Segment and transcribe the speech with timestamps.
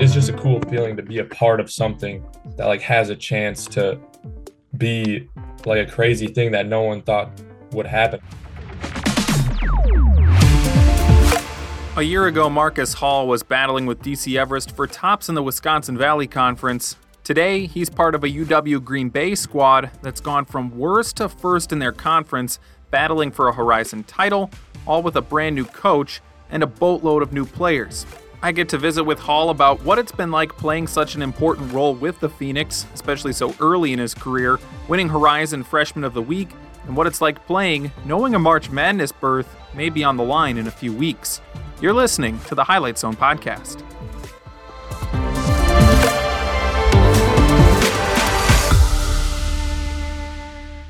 [0.00, 2.24] it's just a cool feeling to be a part of something
[2.56, 3.98] that like has a chance to
[4.76, 5.28] be
[5.64, 7.30] like a crazy thing that no one thought
[7.72, 8.20] would happen.
[11.96, 15.96] A year ago, Marcus Hall was battling with DC Everest for tops in the Wisconsin
[15.96, 16.96] Valley Conference.
[17.22, 21.72] Today, he's part of a UW Green Bay squad that's gone from worst to first
[21.72, 22.58] in their conference,
[22.90, 24.50] battling for a Horizon title,
[24.86, 28.04] all with a brand new coach and a boatload of new players.
[28.44, 31.72] I get to visit with Hall about what it's been like playing such an important
[31.72, 36.20] role with the Phoenix, especially so early in his career, winning Horizon Freshman of the
[36.20, 36.50] Week,
[36.86, 40.58] and what it's like playing, knowing a March Madness berth may be on the line
[40.58, 41.40] in a few weeks.
[41.80, 43.82] You're listening to the Highlight Zone podcast.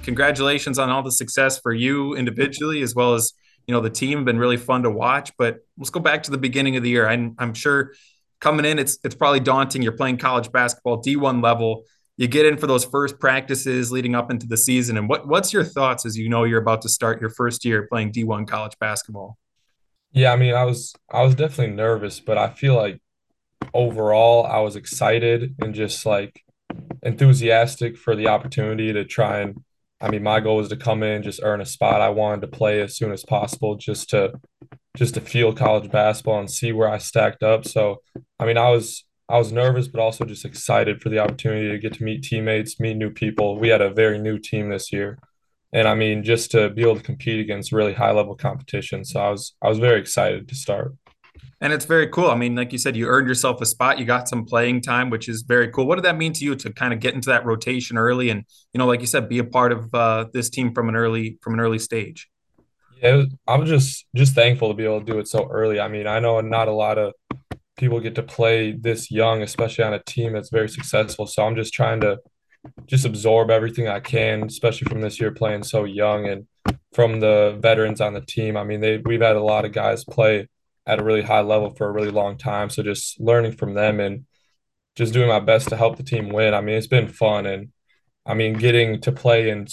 [0.02, 3.32] Congratulations on all the success for you individually as well as
[3.66, 6.30] you know the team have been really fun to watch but let's go back to
[6.30, 7.08] the beginning of the year.
[7.08, 7.92] I'm, I'm sure
[8.40, 9.82] coming in it's it's probably daunting.
[9.82, 11.84] You're playing college basketball d1 level.
[12.16, 14.96] You get in for those first practices leading up into the season.
[14.96, 17.86] And what what's your thoughts as you know you're about to start your first year
[17.90, 19.38] playing d1 college basketball?
[20.12, 23.00] Yeah i mean i was i was definitely nervous but i feel like
[23.72, 26.44] overall i was excited and just like
[27.02, 29.64] enthusiastic for the opportunity to try and
[30.04, 32.02] I mean, my goal was to come in, just earn a spot.
[32.02, 34.34] I wanted to play as soon as possible, just to
[34.98, 37.66] just to feel college basketball and see where I stacked up.
[37.66, 38.02] So,
[38.38, 41.78] I mean, I was I was nervous, but also just excited for the opportunity to
[41.78, 43.58] get to meet teammates, meet new people.
[43.58, 45.18] We had a very new team this year,
[45.72, 49.06] and I mean, just to be able to compete against really high level competition.
[49.06, 50.92] So I was I was very excited to start.
[51.64, 52.30] And it's very cool.
[52.30, 53.98] I mean, like you said, you earned yourself a spot.
[53.98, 55.86] You got some playing time, which is very cool.
[55.86, 58.44] What did that mean to you to kind of get into that rotation early and,
[58.74, 61.38] you know, like you said, be a part of uh, this team from an early
[61.40, 62.28] from an early stage?
[63.02, 65.80] Yeah, I'm just just thankful to be able to do it so early.
[65.80, 67.14] I mean, I know not a lot of
[67.78, 71.26] people get to play this young, especially on a team that's very successful.
[71.26, 72.18] So I'm just trying to
[72.84, 76.46] just absorb everything I can, especially from this year playing so young and
[76.92, 78.58] from the veterans on the team.
[78.58, 80.46] I mean, they we've had a lot of guys play
[80.86, 82.70] at a really high level for a really long time.
[82.70, 84.26] So just learning from them and
[84.96, 86.54] just doing my best to help the team win.
[86.54, 87.46] I mean, it's been fun.
[87.46, 87.70] And
[88.26, 89.66] I mean, getting to play in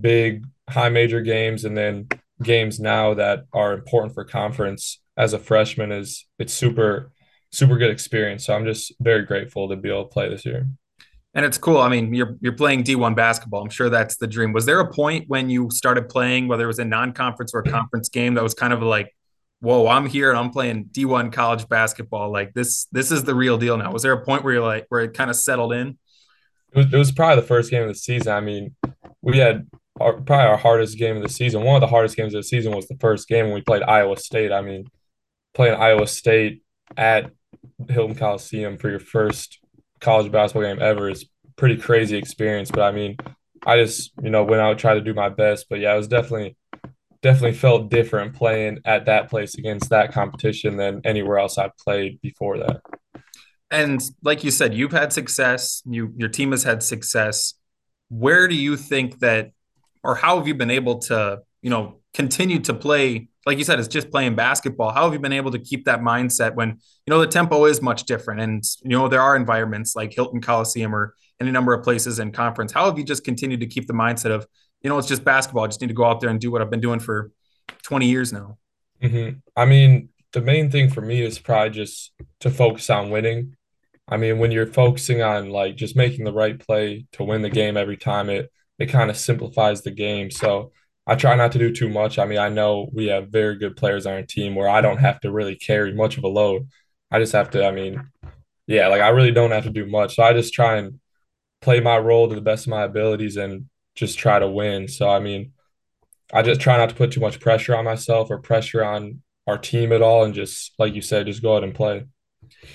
[0.00, 2.08] big, high major games and then
[2.42, 7.12] games now that are important for conference as a freshman is it's super,
[7.50, 8.44] super good experience.
[8.44, 10.68] So I'm just very grateful to be able to play this year.
[11.34, 11.78] And it's cool.
[11.78, 13.62] I mean, you're you're playing D1 basketball.
[13.62, 14.54] I'm sure that's the dream.
[14.54, 17.70] Was there a point when you started playing, whether it was a non-conference or a
[17.70, 19.14] conference game, that was kind of like,
[19.60, 22.30] whoa, I'm here and I'm playing D1 college basketball.
[22.30, 23.92] Like this, this is the real deal now.
[23.92, 25.98] Was there a point where you're like, where it kind of settled in?
[26.72, 28.32] It was, it was probably the first game of the season.
[28.32, 28.74] I mean,
[29.22, 29.66] we had
[30.00, 31.62] our, probably our hardest game of the season.
[31.62, 33.82] One of the hardest games of the season was the first game when we played
[33.82, 34.52] Iowa State.
[34.52, 34.84] I mean,
[35.54, 36.62] playing Iowa State
[36.96, 37.30] at
[37.88, 39.58] Hilton Coliseum for your first
[40.00, 42.70] college basketball game ever is pretty crazy experience.
[42.70, 43.16] But I mean,
[43.64, 45.66] I just, you know, went out, tried to do my best.
[45.70, 46.56] But yeah, it was definitely
[47.22, 52.20] definitely felt different playing at that place against that competition than anywhere else I've played
[52.20, 52.80] before that.
[53.70, 55.82] And like you said, you've had success.
[55.86, 57.54] You your team has had success.
[58.08, 59.50] Where do you think that,
[60.04, 63.28] or how have you been able to, you know, continue to play?
[63.44, 64.92] Like you said, it's just playing basketball.
[64.92, 67.82] How have you been able to keep that mindset when you know the tempo is
[67.82, 71.82] much different, and you know there are environments like Hilton Coliseum or any number of
[71.82, 72.72] places in conference.
[72.72, 74.46] How have you just continued to keep the mindset of
[74.86, 75.64] you know, it's just basketball.
[75.64, 77.32] I just need to go out there and do what I've been doing for
[77.82, 78.56] 20 years now.
[79.02, 79.38] Mm-hmm.
[79.56, 83.56] I mean, the main thing for me is probably just to focus on winning.
[84.06, 87.50] I mean, when you're focusing on like just making the right play to win the
[87.50, 90.30] game every time, it it kind of simplifies the game.
[90.30, 90.70] So
[91.04, 92.20] I try not to do too much.
[92.20, 94.98] I mean, I know we have very good players on our team where I don't
[94.98, 96.68] have to really carry much of a load.
[97.10, 98.08] I just have to, I mean,
[98.68, 100.14] yeah, like I really don't have to do much.
[100.14, 101.00] So I just try and
[101.60, 104.86] play my role to the best of my abilities and just try to win.
[104.86, 105.52] So I mean,
[106.32, 109.58] I just try not to put too much pressure on myself or pressure on our
[109.58, 112.04] team at all, and just like you said, just go out and play.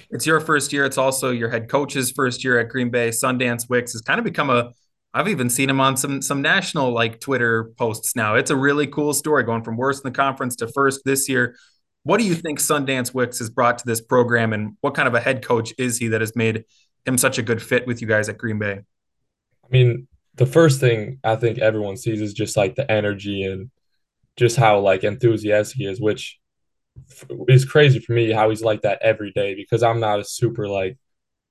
[0.10, 0.86] It's your first year.
[0.86, 3.10] It's also your head coach's first year at Green Bay.
[3.10, 4.72] Sundance Wicks has kind of become a.
[5.14, 8.36] I've even seen him on some some national like Twitter posts now.
[8.36, 11.56] It's a really cool story going from worst in the conference to first this year.
[12.04, 15.14] What do you think Sundance Wicks has brought to this program, and what kind of
[15.14, 16.64] a head coach is he that has made
[17.06, 18.80] him such a good fit with you guys at Green Bay?
[19.64, 23.70] I mean, the first thing I think everyone sees is just like the energy and
[24.38, 26.40] just how like enthusiastic he is, which
[27.48, 30.68] is crazy for me how he's like that every day because I'm not a super
[30.68, 30.98] like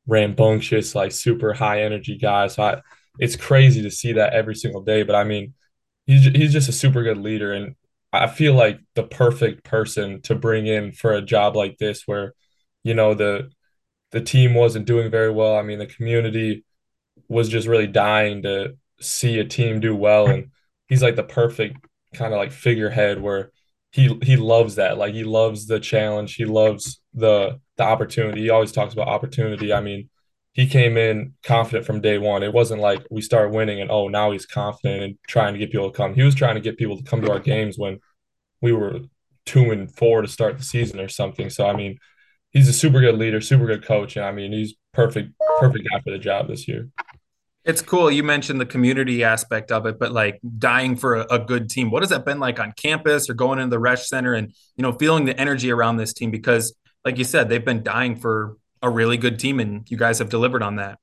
[0.07, 2.49] rambunctious, like super high energy guy.
[2.49, 2.83] So I,
[3.19, 5.03] it's crazy to see that every single day.
[5.03, 5.55] But I mean,
[6.07, 7.77] he's he's just a super good leader, and
[8.13, 12.35] I feel like the perfect person to bring in for a job like this, where
[12.85, 13.51] you know the
[14.13, 15.57] the team wasn't doing very well.
[15.57, 16.65] I mean, the community
[17.31, 20.51] was just really dying to see a team do well, and
[20.89, 21.77] he's like the perfect
[22.15, 23.53] kind of like figurehead where
[23.93, 24.99] he he loves that.
[24.99, 26.35] Like he loves the challenge.
[26.35, 28.43] He loves the the opportunity.
[28.43, 29.73] He always talks about opportunity.
[29.73, 30.11] I mean,
[30.53, 32.43] he came in confident from day one.
[32.43, 35.73] It wasn't like we start winning and oh now he's confident and trying to get
[35.73, 36.15] people to come.
[36.15, 38.01] He was trying to get people to come to our games when
[38.61, 39.01] we were
[39.47, 41.51] two and four to start the season or something.
[41.51, 41.99] So I mean,
[42.51, 46.01] he's a super good leader, super good coach, and I mean he's perfect perfect guy
[46.01, 46.89] for the job this year.
[47.71, 48.11] It's cool.
[48.11, 51.93] You mentioned the community aspect of it, but like dying for a, a, good team.
[51.93, 54.83] What has that been like on campus or going into the Resch Center and you
[54.83, 56.33] know feeling the energy around this team?
[56.33, 56.75] Because
[57.05, 60.29] like you said, they've been dying for a really good team, and you guys have
[60.29, 60.99] delivered on that.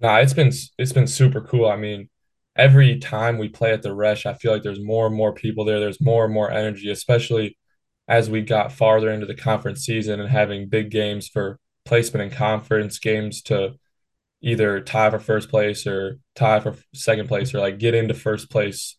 [0.00, 1.68] Nah, it's been it's been super cool.
[1.68, 2.08] I mean,
[2.56, 5.66] every time we play at the Resch, I feel like there's more and more people
[5.66, 5.78] there.
[5.78, 7.58] There's more and more energy, especially
[8.08, 12.38] as we got farther into the conference season and having big games for placement in
[12.38, 13.74] conference games to
[14.42, 18.50] either tie for first place or tie for second place or like get into first
[18.50, 18.96] place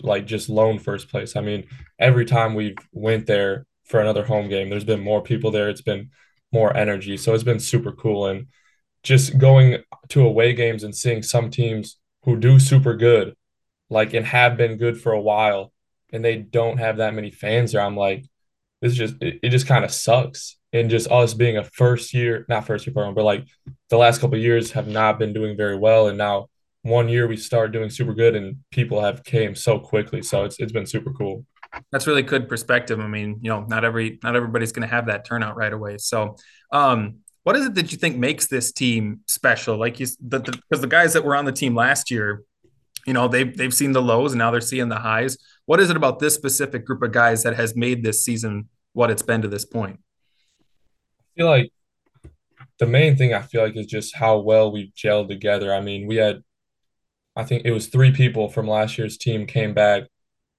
[0.00, 1.36] like just lone first place.
[1.36, 1.66] I mean
[1.98, 5.68] every time we've went there for another home game there's been more people there.
[5.68, 6.10] It's been
[6.52, 7.16] more energy.
[7.16, 8.26] So it's been super cool.
[8.26, 8.46] And
[9.02, 13.34] just going to away games and seeing some teams who do super good
[13.90, 15.72] like and have been good for a while
[16.12, 18.24] and they don't have that many fans there i'm like
[18.80, 20.56] this just it, it just kind of sucks.
[20.72, 23.46] And just us being a first year, not first year program, but like
[23.88, 26.08] the last couple years have not been doing very well.
[26.08, 26.48] And now
[26.82, 30.22] one year we start doing super good and people have came so quickly.
[30.22, 31.44] So it's it's been super cool.
[31.92, 32.98] That's really good perspective.
[32.98, 35.98] I mean, you know, not every not everybody's going to have that turnout right away.
[35.98, 36.36] So,
[36.72, 39.76] um, what is it that you think makes this team special?
[39.76, 42.42] Like you, because the, the, the guys that were on the team last year,
[43.06, 45.36] you know, they've they've seen the lows and now they're seeing the highs.
[45.66, 49.10] What is it about this specific group of guys that has made this season what
[49.10, 50.00] it's been to this point?
[51.20, 51.72] I feel like
[52.78, 55.74] the main thing I feel like is just how well we've gelled together.
[55.74, 56.42] I mean, we had,
[57.36, 60.02] I think it was three people from last year's team came back,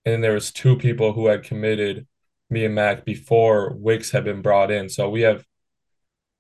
[0.06, 2.08] and then there was two people who had committed
[2.50, 4.90] me and Mac before Wicks had been brought in.
[4.90, 5.46] So we have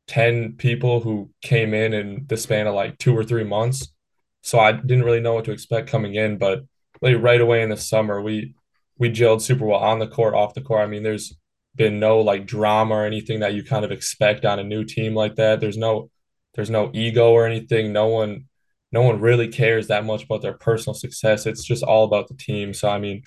[0.08, 3.94] 10 people who came in in the span of like two or three months.
[4.42, 6.64] So I didn't really know what to expect coming in, but
[7.02, 8.56] like right away in the summer, we
[8.98, 10.82] we gelled super well on the court, off the court.
[10.82, 11.38] I mean, there's
[11.80, 15.16] been no like drama or anything that you kind of expect on a new team
[15.16, 15.62] like that.
[15.62, 16.12] There's no
[16.54, 17.94] there's no ego or anything.
[17.94, 18.46] No one
[18.92, 21.46] no one really cares that much about their personal success.
[21.46, 22.74] It's just all about the team.
[22.74, 23.24] So I mean,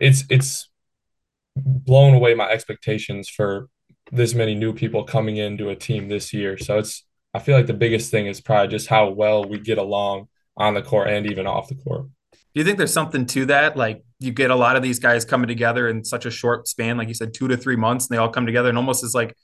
[0.00, 0.68] it's it's
[1.56, 3.68] blown away my expectations for
[4.10, 6.58] this many new people coming into a team this year.
[6.58, 9.78] So it's I feel like the biggest thing is probably just how well we get
[9.78, 12.06] along on the court and even off the court.
[12.54, 13.76] Do you think there's something to that?
[13.76, 16.96] Like you get a lot of these guys coming together in such a short span,
[16.96, 19.14] like you said, two to three months, and they all come together and almost is
[19.14, 19.36] like,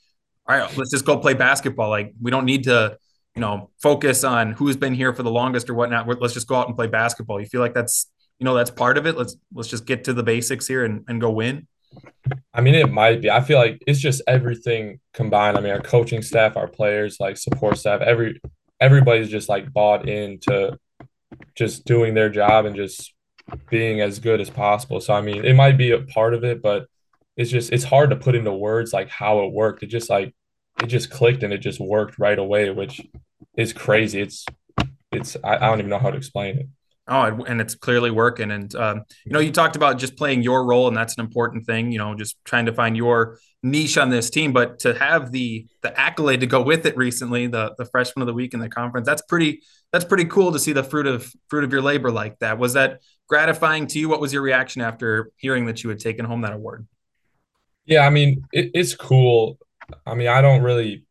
[0.49, 1.91] all right, let's just go play basketball.
[1.91, 2.97] Like we don't need to,
[3.35, 6.07] you know, focus on who's been here for the longest or whatnot.
[6.21, 7.41] Let's just go out and play basketball.
[7.41, 9.17] You feel like that's, you know, that's part of it.
[9.17, 11.67] Let's let's just get to the basics here and, and go win.
[12.55, 13.31] I mean, it might be.
[13.31, 15.57] I feel like it's just everything combined.
[15.57, 18.41] I mean, our coaching staff, our players, like support staff, every
[18.81, 20.79] everybody's just like bought into
[21.55, 23.13] just doing their job and just
[23.69, 25.01] being as good as possible.
[25.01, 26.87] So I mean, it might be a part of it, but
[27.37, 29.83] it's just it's hard to put into words like how it worked.
[29.83, 30.35] It just like
[30.83, 33.01] it just clicked and it just worked right away, which
[33.57, 34.21] is crazy.
[34.21, 34.45] It's
[35.13, 36.67] it's I, I don't even know how to explain it.
[37.13, 38.53] Oh, and it's clearly working.
[38.53, 41.67] And um, you know, you talked about just playing your role, and that's an important
[41.67, 41.91] thing.
[41.91, 44.53] You know, just trying to find your niche on this team.
[44.53, 48.29] But to have the the accolade to go with it recently, the the freshman of
[48.29, 49.61] the week in the conference, that's pretty
[49.93, 52.59] that's pretty cool to see the fruit of fruit of your labor like that.
[52.59, 54.09] Was that gratifying to you?
[54.09, 56.87] What was your reaction after hearing that you had taken home that award?
[57.87, 59.59] Yeah, I mean, it, it's cool.
[60.07, 61.07] I mean, I don't really,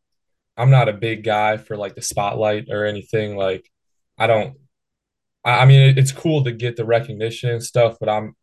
[0.56, 3.36] I'm not a big guy for like the spotlight or anything.
[3.36, 3.70] Like,
[4.16, 4.56] I don't
[5.44, 8.34] I mean, it's cool to get the recognition and stuff, but I'm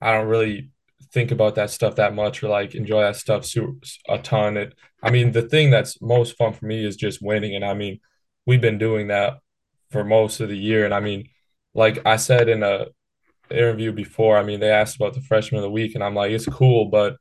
[0.00, 0.70] I don't really
[1.12, 3.46] think about that stuff that much or like enjoy that stuff
[4.08, 4.56] a ton.
[4.56, 7.74] It, I mean, the thing that's most fun for me is just winning, and I
[7.74, 8.00] mean,
[8.46, 9.38] we've been doing that
[9.90, 11.28] for most of the year, and I mean,
[11.74, 12.86] like I said in a
[13.50, 16.32] interview before, I mean, they asked about the freshman of the week, and I'm like,
[16.32, 17.16] it's cool, but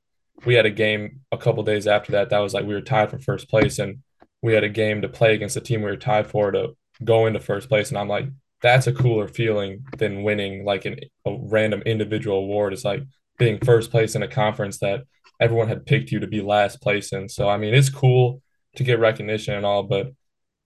[0.45, 3.11] we had a game a couple days after that that was like we were tied
[3.11, 3.99] for first place, and
[4.41, 7.25] we had a game to play against the team we were tied for to go
[7.25, 8.27] into first place, and I'm like
[8.63, 12.73] that's a cooler feeling than winning like an, a random individual award.
[12.73, 13.03] It's like
[13.37, 15.03] being first place in a conference that
[15.39, 17.27] everyone had picked you to be last place in.
[17.29, 18.41] So I mean, it's cool
[18.77, 20.13] to get recognition and all, but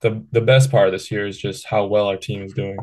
[0.00, 2.78] the the best part of this year is just how well our team is doing.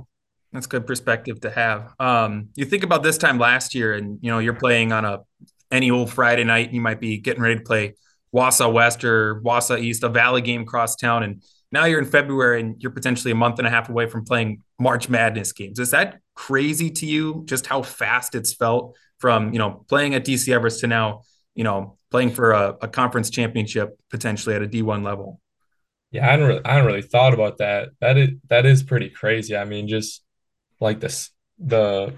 [0.51, 1.93] That's good perspective to have.
[2.00, 5.22] Um, you think about this time last year, and you know you're playing on a
[5.72, 6.74] any old Friday night.
[6.74, 7.95] You might be getting ready to play
[8.34, 11.41] Wausau West or Wausau East, a Valley game across town, and
[11.75, 14.63] now you're in February and you're potentially a month and a half away from playing
[14.79, 15.77] March Madness games.
[15.77, 17.44] Is that crazy to you?
[17.46, 21.22] Just how fast it's felt from you know playing at DC Everest to now
[21.53, 25.41] you know playing for a, a conference championship potentially at a D1 level.
[26.12, 27.89] Yeah, I hadn't really, I hadn't really thought about that.
[28.00, 29.55] That is that is pretty crazy.
[29.55, 30.24] I mean, just
[30.79, 31.29] like this
[31.60, 32.13] the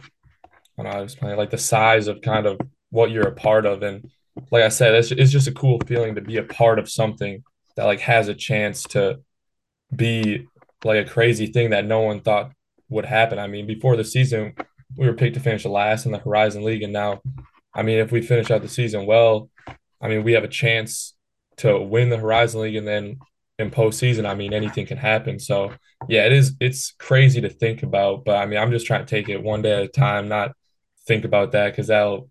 [0.77, 2.59] I don't know, I was playing like the size of kind of
[2.91, 4.09] what you're a part of, and
[4.51, 7.43] like I said, it's it's just a cool feeling to be a part of something
[7.75, 9.19] that like has a chance to
[9.95, 10.47] be
[10.83, 12.51] like a crazy thing that no one thought
[12.89, 13.39] would happen.
[13.39, 14.53] I mean, before the season,
[14.95, 17.21] we were picked to finish last in the Horizon League, and now,
[17.73, 19.49] I mean, if we finish out the season well,
[20.01, 21.13] I mean, we have a chance
[21.57, 23.19] to win the Horizon League, and then
[23.59, 25.39] in postseason, I mean, anything can happen.
[25.39, 25.73] So,
[26.07, 26.55] yeah, it is.
[26.59, 29.61] It's crazy to think about, but I mean, I'm just trying to take it one
[29.61, 30.55] day at a time, not
[31.07, 32.29] think about that because that'll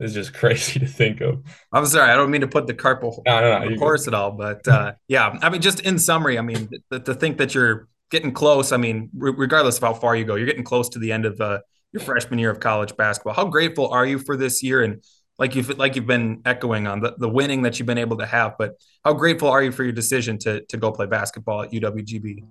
[0.00, 1.42] is just crazy to think of.
[1.72, 4.14] I'm sorry, I don't mean to put the cart before no, no, no, horse at
[4.14, 7.54] all, but uh, yeah, I mean, just in summary, I mean, to, to think that
[7.54, 8.72] you're getting close.
[8.72, 11.26] I mean, re- regardless of how far you go, you're getting close to the end
[11.26, 11.60] of uh,
[11.92, 13.34] your freshman year of college basketball.
[13.34, 14.82] How grateful are you for this year?
[14.82, 15.02] And
[15.38, 18.26] like you've like you've been echoing on the, the winning that you've been able to
[18.26, 18.74] have, but
[19.04, 22.44] how grateful are you for your decision to to go play basketball at UWGB?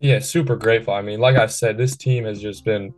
[0.00, 0.94] Yeah, super grateful.
[0.94, 2.94] I mean, like I said, this team has just been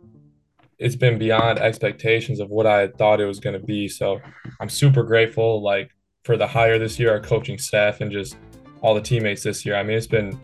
[0.81, 3.87] it's been beyond expectations of what I thought it was going to be.
[3.87, 4.19] So
[4.59, 5.91] I'm super grateful, like
[6.23, 8.35] for the hire this year, our coaching staff, and just
[8.81, 9.75] all the teammates this year.
[9.75, 10.37] I mean, it's been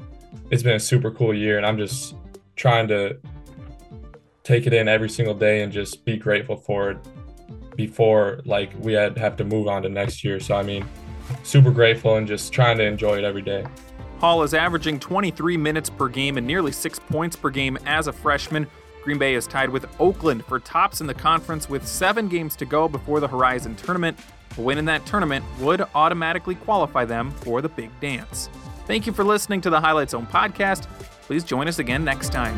[0.51, 2.15] it's been a super cool year, and I'm just
[2.55, 3.17] trying to
[4.43, 6.97] take it in every single day and just be grateful for it
[7.75, 10.39] before like we had have to move on to next year.
[10.39, 10.85] So I mean,
[11.41, 13.65] super grateful and just trying to enjoy it every day.
[14.19, 18.13] Hall is averaging 23 minutes per game and nearly six points per game as a
[18.13, 18.67] freshman.
[19.07, 22.65] Green Bay is tied with Oakland for tops in the conference with seven games to
[22.65, 24.19] go before the Horizon tournament.
[24.57, 28.49] A win in that tournament would automatically qualify them for the big dance.
[28.85, 30.87] Thank you for listening to the Highlight Zone podcast.
[31.21, 32.53] Please join us again next time.